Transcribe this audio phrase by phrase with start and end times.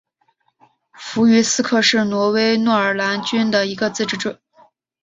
[0.93, 4.39] 弗于斯克是挪威诺尔兰郡的一个自治市。